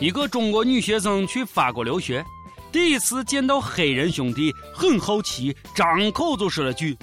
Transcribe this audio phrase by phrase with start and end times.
[0.00, 2.24] 一个中国女学生去法国留学，
[2.70, 6.96] 第一次见到黑人兄弟，很好奇，张口就说了句：“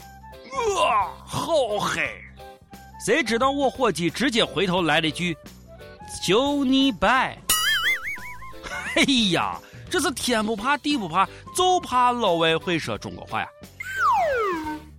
[0.78, 2.10] 哇，好黑！”
[3.06, 5.36] 谁知道我伙计直接回头来了一句
[6.26, 7.38] ：“就你白。”
[8.96, 9.60] 哎呀，
[9.90, 13.48] 这是天不怕地不怕，就怕老外会说中国话呀！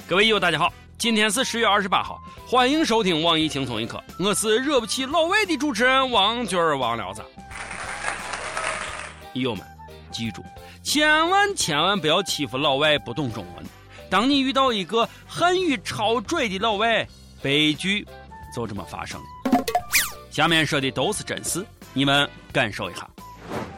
[0.06, 7.24] 各位友，大家好，今天是十月二十八号，欢迎收听网易轻松一刻，我是惹不起老外的主持人王军儿王聊子。
[9.40, 9.64] 友们，
[10.10, 10.44] 记住，
[10.82, 13.64] 千万千万不要欺负老外不懂中文。
[14.08, 17.06] 当你遇到一个汉语超拽的老外，
[17.42, 18.06] 悲剧
[18.54, 19.26] 就这么发生了。
[20.30, 23.08] 下面说的都是真事，你们感受一下。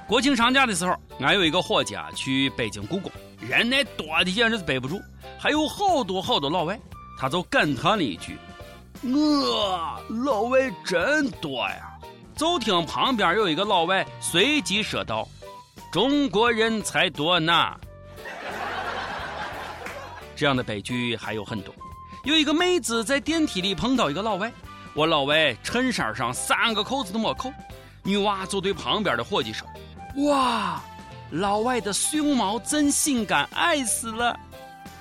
[0.06, 5.00] 国庆长假的时候，俺有一个伙计啊，去北京故宫，人那多的简直是背不住，
[5.38, 6.78] 还有好多好多老外，
[7.18, 8.36] 他就感叹了一句
[9.02, 11.92] ：“我老外真多呀！”
[12.36, 15.28] 就听旁边有一个老外随即说道。
[15.90, 17.74] 中国人才多呢，
[20.36, 21.74] 这样的悲剧还有很多。
[22.24, 24.52] 有一个妹子在电梯里碰到一个老外，
[24.92, 27.50] 我老外衬衫上三个扣子都没扣，
[28.02, 29.66] 女娃就对旁边的伙计说
[30.28, 30.82] ：“哇，
[31.30, 34.38] 老外的胸毛真性感，爱死了。”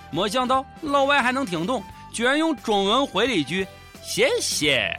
[0.09, 1.83] 没想到老外还能听懂，
[2.13, 3.67] 居然用中文回了一句
[4.01, 4.97] ：“谢谢。”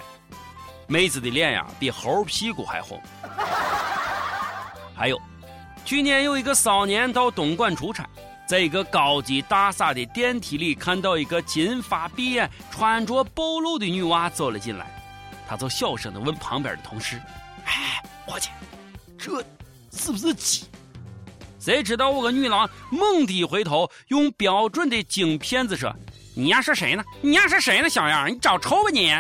[0.87, 3.01] 妹子的脸呀，比猴屁股还红。
[4.95, 5.19] 还有。
[5.89, 8.07] 去年有一个少年到东莞出差，
[8.47, 14.87] 在一个高级大厦的电梯里看到一个金发碧眼、穿着暴露的女娃走了进来，
[15.49, 17.19] 他就小声的问旁边的同事
[17.65, 18.51] ：“哎，伙计，
[19.17, 19.43] 这
[19.91, 20.67] 是不是鸡？”
[21.59, 25.91] 谁知道我个女郎猛地一回头，用标准的京片子说
[26.37, 27.03] ：“你丫是谁呢？
[27.23, 27.89] 你丫是谁呢？
[27.89, 29.11] 小样，你找抽吧你！”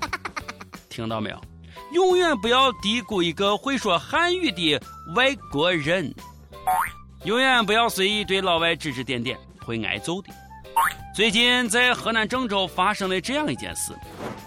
[0.88, 1.38] 听到没有？
[1.92, 4.80] 永远不要低估一个会说汉语的。
[5.14, 6.12] 外国人
[7.24, 10.28] 永远不要随意对老外指指点点，会挨揍的。
[11.14, 13.92] 最近在河南郑州发生了这样一件事：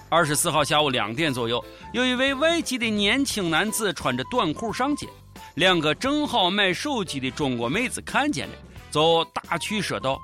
[0.09, 5.07] 二十四号下午两点左右，有一位外籍的年轻男子穿着短裤上街，
[5.55, 8.53] 两个正好买手机的中国妹子看见了，
[8.91, 10.19] 就打趣说道：“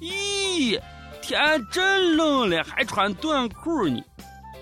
[0.00, 0.78] 咦，
[1.22, 4.00] 天真冷了，还穿短裤呢。”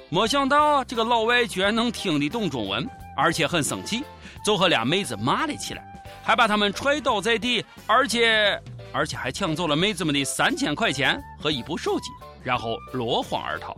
[0.09, 4.05] 没想到这个老外居然能听得懂中文，而且很生气。
[4.44, 5.84] 就和俩妹子骂了起来，
[6.22, 8.62] 还把他们踹倒在地，而且
[8.93, 12.11] 而且还抢走了妹子们的三千块钱和一部手机，
[12.44, 13.77] 然后落荒而逃。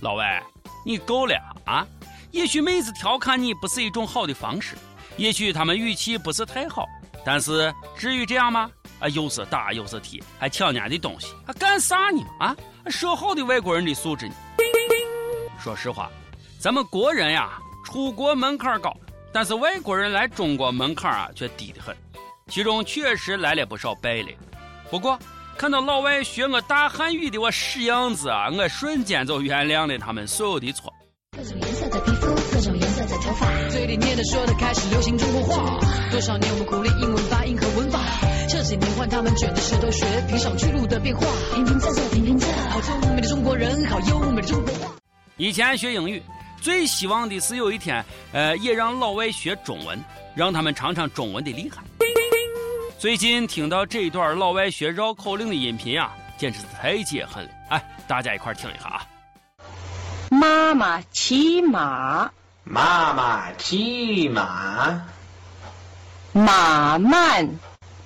[0.00, 0.40] 老外，
[0.86, 1.34] 你够了
[1.64, 1.84] 啊！
[2.30, 4.76] 也许妹子调侃你不是一种好的方式，
[5.16, 6.86] 也许他们语气不是太好，
[7.24, 8.70] 但是至于这样吗？
[9.00, 12.24] 啊，又是打又是踢，还抢人家的东西，还干啥呢？
[12.38, 12.54] 啊，
[12.86, 14.34] 说好的外国人的素质呢？
[15.58, 16.10] 说实话，
[16.60, 18.94] 咱们国人呀，出国门槛高。
[19.32, 21.94] 但是外国人来中国门槛啊却低得很，
[22.48, 24.36] 其中确实来了不少败类。
[24.90, 25.18] 不过
[25.56, 30.92] 看到老外学我大汉语的我屎样子啊，我瞬间就原谅了他们所有的错。
[31.36, 35.78] 各种颜色的皮肤，各种颜色的头发，嘴里念的说的开始流行中国话。
[36.10, 38.00] 多少年我们苦练英文发音和文法，
[38.48, 41.26] 这些年换他们卷着舌头学平上去路的变化。
[41.54, 44.94] 平平仄仄平平仄，好聪明的中国人，好优美的中国话。
[45.38, 46.22] 以前学英语。
[46.60, 49.96] 最希望的是有一天，呃，也让老外学中文，
[50.34, 51.80] 让他们尝尝中文的厉害。
[52.98, 57.50] 最近听到这一段老外学绕口令的音频啊，简直是太解恨了！
[57.70, 59.06] 哎，大家一块听一下啊。
[60.30, 62.28] 妈妈骑马，
[62.64, 65.00] 妈妈骑马，
[66.32, 67.48] 马慢，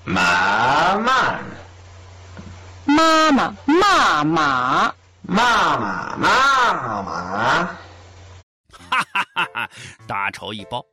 [0.04, 1.40] 马慢，
[2.84, 7.64] 妈妈骂马，妈妈妈妈。
[8.90, 9.48] 哈哈哈！
[9.54, 9.70] 哈
[10.06, 10.84] 大仇已报，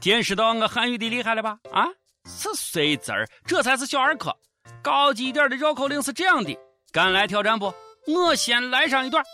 [0.00, 1.58] 见识到我汉语的厉害了吧？
[1.72, 1.86] 啊，
[2.26, 4.34] 是碎字儿，这才是小儿科。
[4.82, 6.56] 高级一点的绕口令是这样的，
[6.92, 7.72] 敢来挑战不？
[8.06, 9.24] 我先来上一段。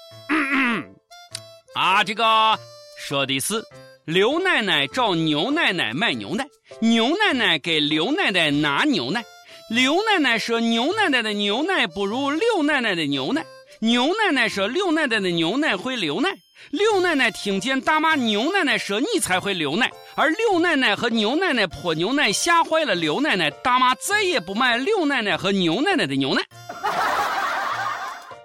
[1.74, 2.58] 啊，这个
[2.98, 3.62] 说的是
[4.04, 6.46] 刘奶奶找牛奶奶买牛奶，
[6.80, 9.22] 牛奶奶给刘奶奶拿牛奶，
[9.68, 13.44] 刘奶奶说牛奶奶的牛奶不如刘奶奶的牛奶，
[13.84, 16.30] 牛奶奶说刘奶奶的牛奶会流奶。
[16.70, 26.42] 刘奶奶听见大骂牛奶奶说：“你才会流奶。”而刘奶奶和牛奶奶泼牛奶，吓坏了刘奶奶，大妈再也不买刘奶奶和牛奶奶的牛奶。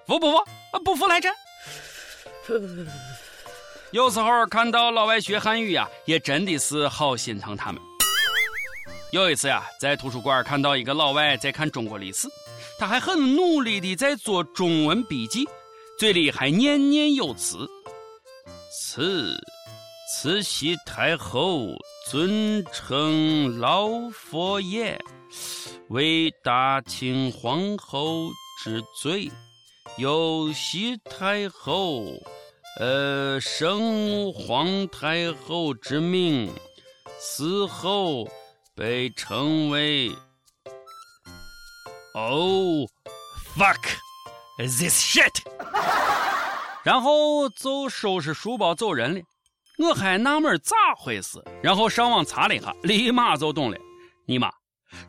[0.05, 0.43] 服不服？
[0.83, 1.33] 不服来战。
[3.91, 7.81] 有时候看到老外学汉语呀，也真的是好心疼他们。
[9.13, 12.27] 有一次呀，在图书馆看到一个老外在看中国历史，
[12.77, 15.47] 他还很努力的在做中文笔记，
[15.97, 17.67] 嘴里还念念有词。
[18.71, 19.35] 慈
[20.11, 21.67] 慈禧太后
[22.09, 24.99] 尊称老佛爷
[25.89, 28.29] 为大清皇后
[28.63, 29.29] 之罪，
[29.97, 32.05] 有西太后，
[32.79, 36.51] 呃，生皇太后之名，
[37.19, 38.27] 死后
[38.75, 40.11] 被称为。
[42.21, 42.85] Oh,
[43.55, 43.79] fuck
[44.57, 45.41] this shit！
[46.83, 49.21] 然后就收拾书包走人了。
[49.77, 53.77] 我还纳闷咋回事，然后上网查了一下，立马就懂了。
[54.25, 54.51] 尼玛，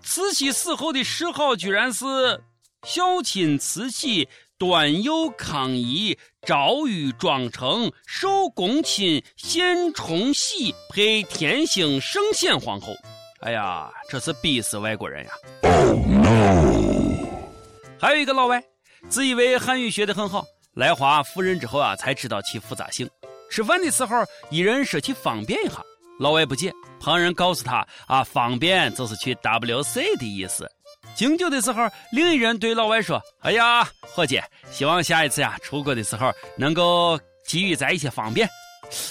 [0.03, 2.41] 慈禧死后的谥号居然是
[2.85, 6.17] 孝亲慈禧、端佑康仪、
[6.47, 12.87] 昭玉庄成、寿恭亲、献崇禧配天兴圣显皇后。
[13.41, 16.70] 哎呀，这是逼死外国人呀！Oh no！
[18.01, 18.63] 还有一个老外，
[19.11, 20.43] 自以为汉语学得很好，
[20.73, 23.07] 来华赴任之后啊，才知道其复杂性。
[23.51, 25.85] 吃饭的时候，一人说起方便一下，
[26.19, 26.73] 老外不解。
[26.99, 30.67] 旁人告诉他啊，方便就是去 WC 的意思。
[31.15, 38.49] 敬酒的时候，另一人对老外说：“哎呀，伙计，希望下一次呀出国的时候能够给予咱一些方便。”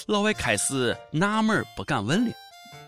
[0.07, 2.33] 老外开始纳闷，不敢问了。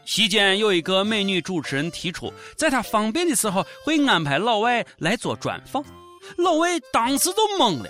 [0.06, 5.83] 席间有一个美女主持人提出，在她方便的时候会安排老外来做专访。
[6.38, 7.89] 老外当时都懵了，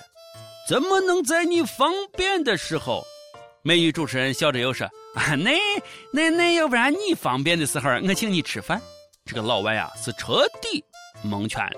[0.67, 3.03] 怎么能在你方便的时候？
[3.63, 5.55] 美女主持人笑着又说：“啊， 那
[6.11, 8.81] 那那，要不然你方便的时候，我请你吃饭。”
[9.25, 10.83] 这个老外啊，是彻底
[11.23, 11.73] 蒙圈了。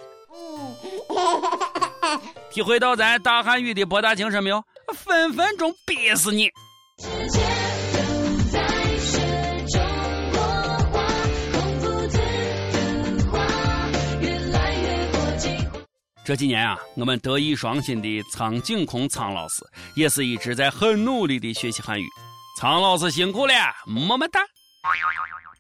[2.50, 4.64] 体会到咱大汉语的博大精深没有？
[4.94, 6.50] 分分钟憋死你！
[16.26, 22.08] 这几年啊，我们德艺双馨的苍井空苍老师也是一直在很努力的学习汉语。
[22.58, 23.54] 苍老师辛苦了，
[23.86, 24.40] 么么哒！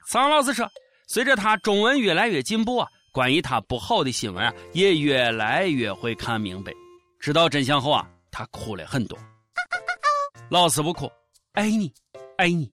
[0.07, 0.65] 苍老师说，
[1.07, 6.71] 随着他中文越来越进步啊，关于他不好的新闻啊，也越来越会看明白。
[7.19, 9.19] 知道真相后啊，他哭了很多。
[10.49, 11.11] 老师不哭，
[11.53, 11.93] 爱你，
[12.37, 12.71] 爱你。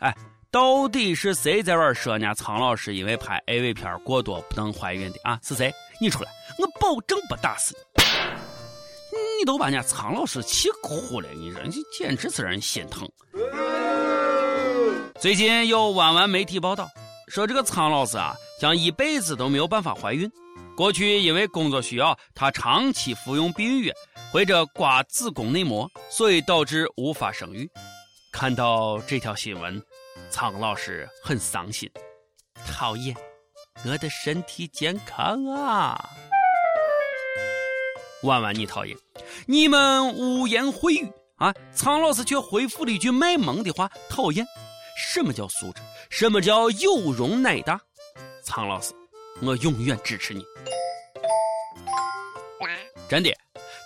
[0.00, 0.14] 哎，
[0.54, 2.32] 到底是谁在玩说呢？
[2.32, 5.36] 苍老师因为拍 AV 片过多不能怀孕的啊？
[5.42, 5.74] 是谁？
[6.00, 6.30] 你出来，
[6.60, 9.18] 我保证不打死你！
[9.40, 13.10] 你都把人家苍老师气哭了，你说你简直是让人心疼。
[15.18, 16.88] 最近有弯弯媒体报道
[17.26, 20.30] 说，这个苍老师啊，将一辈子都没有办法怀孕。
[20.76, 23.94] 过去因为工作需要，他长期服用避孕药
[24.30, 27.68] 或者刮子宫内膜，所以导致无法生育。
[28.30, 29.80] 看到这条新闻，
[30.30, 31.90] 苍老师很伤心，
[32.66, 33.14] 讨厌。
[33.84, 36.10] 我的身体健康啊！
[38.22, 38.96] 婉婉，你讨厌，
[39.46, 41.52] 你们污言秽语啊！
[41.74, 44.46] 苍老师却回复了一句卖萌的话：讨厌。
[44.96, 45.82] 什么叫素质？
[46.08, 47.80] 什么叫有容乃大？
[48.44, 48.94] 苍老师，
[49.42, 50.44] 我永远支持你。
[53.08, 53.30] 真的，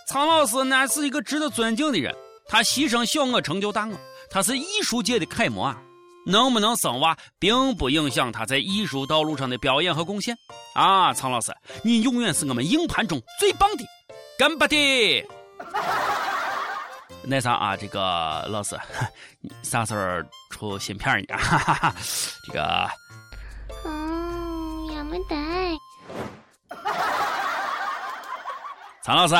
[0.07, 2.15] 苍老师乃是一个值得尊敬的人，
[2.47, 3.99] 他牺牲小我成就大我，
[4.31, 5.83] 他是艺术界的楷模啊！
[6.29, 10.37] 能不能生娃，并不影响他在艺术道路上的表演和贡献。
[10.75, 13.85] 啊，苍老师，你永远是我们硬盘中最棒的，
[14.39, 15.27] 干巴的。
[17.25, 18.79] 那啥啊，这个老师，
[19.41, 21.37] 你 啥时候出新片呢？
[21.39, 21.95] 哈哈哈，
[22.47, 22.89] 这个，
[23.85, 25.35] 嗯，也没得。
[29.03, 29.35] 苍老师，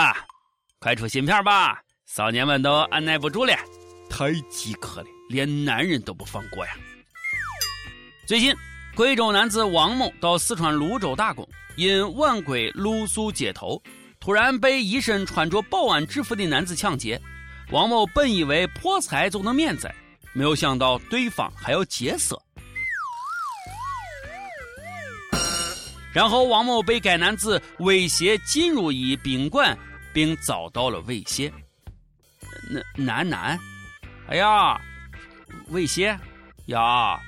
[0.81, 3.55] 快出新片吧，少年们都按耐不住了，
[4.09, 5.07] 太饥渴了。
[5.29, 6.73] 连男人都不放过呀！
[8.27, 8.55] 最近，
[8.95, 13.83] 贵州男子王某到四川泸州打工，因晚归露宿街头，
[14.19, 17.21] 突然被一身穿着保安制服的男子抢劫。
[17.71, 19.95] 王某本以为破财就能免灾，
[20.33, 22.41] 没有想到对方还要劫色。
[26.13, 29.79] 然后，王某被该男子威胁进入一宾馆，
[30.13, 31.53] 并遭到了猥亵。
[32.71, 33.61] 男男男，
[34.29, 34.81] 哎呀！
[35.73, 36.19] 猥亵
[36.67, 37.21] 呀，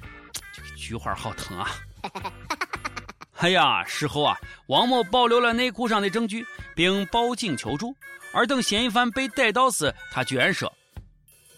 [0.52, 1.70] 这个菊花好疼啊！
[3.36, 4.36] 哎呀，事后啊，
[4.66, 7.96] 王某保留了内裤上的证据，并报警求助。
[8.32, 10.70] 而等嫌疑犯被逮到时，他居然说：“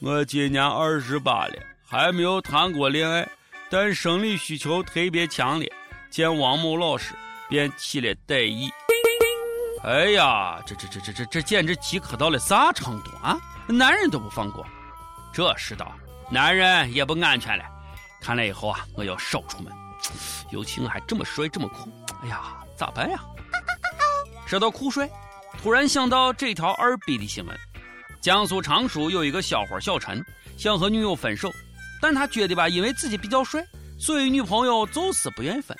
[0.00, 1.54] 我今年二十八了，
[1.84, 3.28] 还没有谈过恋爱，
[3.68, 5.70] 但生理需求特别强烈，
[6.08, 7.14] 见王某老师
[7.48, 8.70] 便起了歹意。”
[9.82, 13.36] 哎呀，这这这这这这简直饥渴到了啥程度啊？
[13.66, 14.64] 男人都不放过，
[15.32, 15.92] 这世道。
[16.32, 17.64] 男人也不安全了，
[18.18, 19.70] 看来以后啊，我要少出门。
[20.50, 23.20] 尤其我还这么帅这么酷，哎呀，咋办呀？
[24.48, 25.06] 说到酷帅，
[25.62, 27.54] 突然想到这条二逼的新闻：
[28.22, 30.24] 江苏常熟有一个小伙小陈，
[30.56, 31.52] 想和女友分手，
[32.00, 33.62] 但他觉得吧，因为自己比较帅，
[34.00, 35.76] 所以女朋友就是不愿意分。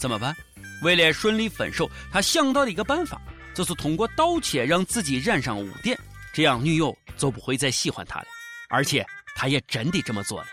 [0.00, 0.34] 怎么办？
[0.82, 3.20] 为了顺利分手，他想到了一个办法，
[3.54, 5.96] 就是通过盗窃让自己染上污点，
[6.34, 8.26] 这样女友就不会再喜欢他了。
[8.68, 10.46] 而且他也真的这么做了。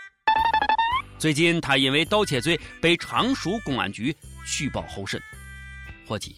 [1.18, 4.14] 最近他因为盗窃罪被常熟公安局
[4.46, 5.20] 取保候审。
[6.06, 6.36] 伙计，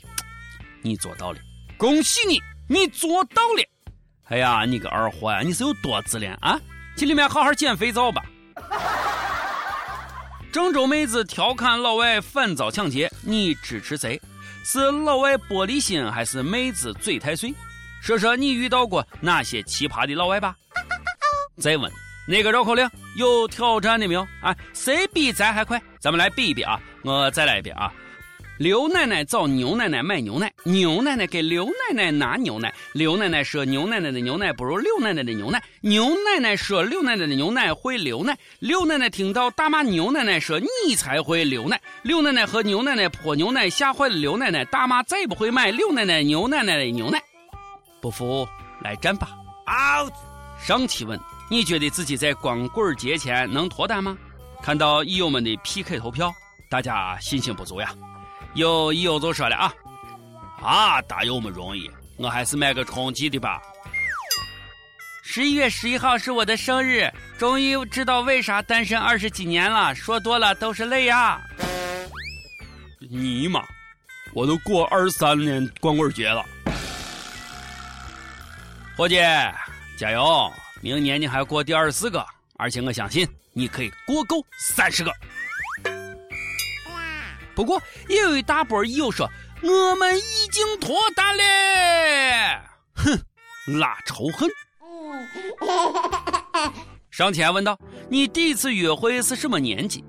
[0.80, 1.40] 你做到了，
[1.76, 3.68] 恭喜你，你做到了！
[4.28, 6.56] 哎呀，你个二货呀，你是有多自恋啊？
[6.96, 8.24] 去里面好好捡肥皂吧。
[10.52, 14.20] 郑州妹子调侃老外反遭抢劫，你支持谁？
[14.64, 17.52] 是老外玻璃心还是妹子嘴太碎？
[18.00, 20.56] 说说你遇到过哪些奇葩的老外吧？
[21.60, 21.92] 再问
[22.28, 24.26] 那个绕口令有挑战的没有？
[24.42, 25.80] 啊，谁比咱还快？
[26.00, 26.80] 咱们来比一比啊！
[27.02, 27.92] 我再来一遍啊！
[28.59, 32.73] 刘奶奶找牛奶奶买牛奶，牛奶奶给刘奶奶拿牛奶。
[32.95, 35.62] 刘奶奶说牛奶奶的牛奶不如刘奶奶的牛奶。
[35.83, 38.35] 牛奶奶说刘奶奶的牛奶会流奶。
[38.59, 41.78] 刘奶奶听到大骂牛奶奶说你才会流奶。
[42.02, 47.23] 刘奶奶和牛奶奶泼牛奶，吓坏了刘奶奶，大妈再不会买刘奶奶牛奶奶的牛奶。
[48.00, 48.49] 不服
[48.83, 49.28] 来战吧
[49.68, 50.12] ！out。
[50.59, 54.16] 上期问你觉得自己在光棍节前能脱单吗？
[54.62, 56.34] 看到益友们的 PK 投票，
[56.68, 57.94] 大家信心不足呀。
[58.54, 59.72] 有益友就说了啊，
[60.60, 63.60] 啊，打友们容易，我还是买个充气的吧。
[65.22, 71.40] 十一月十一号是我的生日，终于知道为啥单身二十几年了，说多了都是泪呀。
[72.98, 73.62] 尼玛，
[74.32, 76.44] 我都过二十三年光棍节了。
[78.96, 79.16] 伙计，
[79.98, 80.50] 加油，
[80.83, 82.25] 明年你还要过第二十四个，
[82.56, 85.11] 而且我相信你可以过够三十个。
[87.54, 89.26] 不过也有一大波友说
[89.62, 92.62] 我们已经脱单了，
[92.95, 93.18] 哼，
[93.78, 94.49] 拉仇恨。
[97.11, 97.78] 上天问道
[98.11, 100.04] ：“你第一次约会是什么年纪？”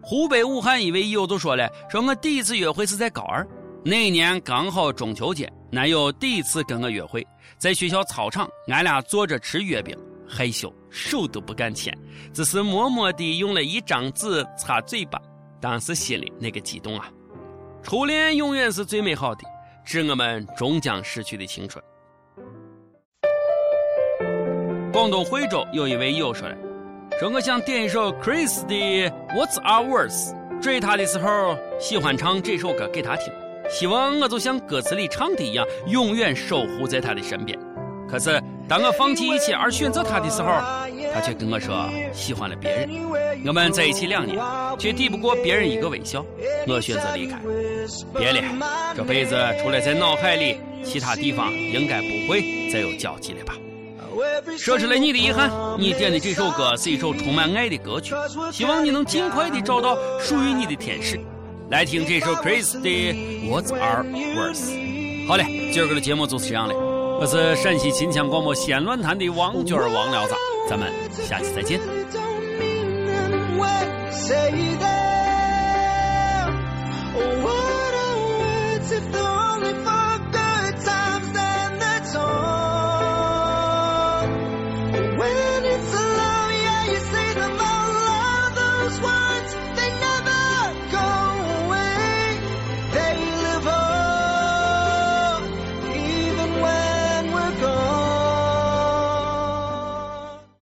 [0.00, 3.46] 湖北武汉一位友就说了：“说我第一次约会是在高二，
[3.84, 7.26] 那年刚好中秋节，男友第一次跟我约会，
[7.58, 9.94] 在学校操场，俺俩坐着吃月饼，
[10.26, 11.92] 害羞，手都不敢牵，
[12.32, 15.20] 只是默默地用了一张纸擦嘴巴。”
[15.60, 17.10] 当时心里那个激动啊！
[17.82, 19.42] 初恋永远是最美好的，
[19.84, 21.84] 致我们终将逝去的青春。
[24.92, 26.56] 广东惠州有一位友说了
[27.20, 28.74] ：“说我想点一首 Chris 的
[29.34, 30.32] 《What's Our Words》，
[30.62, 33.32] 追他的时候喜欢唱这首歌给他听，
[33.70, 37.58] 希望我就像歌词里唱的一样，永远守护在他的身边。
[38.10, 40.48] 可是当我放弃一切而选择他的时候，
[41.12, 42.88] 他却跟我说喜欢了别人。
[43.46, 44.38] 我们在一起两年，
[44.78, 46.24] 却抵不过别人一个微笑，
[46.66, 47.38] 我选择离开。
[48.18, 48.42] 别了，
[48.96, 53.54] 这辈子除了在脑海里，其他地方应该不会再有交集了吧。
[54.56, 58.14] 说出来你的遗憾，你点的这首歌是一首充满爱的歌曲，
[58.50, 61.20] 希望你能尽快的找到属于你的天使。
[61.70, 62.88] 来听这首 Chris 的
[63.46, 65.26] What's Our Worth。
[65.28, 66.74] 好嘞，今儿个的节目就是这样嘞。
[66.74, 70.34] 我是陕西秦腔广播西安论坛的王娟儿王聊子，
[70.66, 71.78] 咱们下期再见。